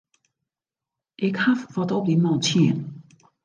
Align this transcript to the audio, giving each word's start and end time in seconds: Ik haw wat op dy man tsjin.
Ik 1.27 1.35
haw 1.43 1.59
wat 1.75 1.93
op 1.97 2.03
dy 2.07 2.15
man 2.23 2.39
tsjin. 2.43 2.77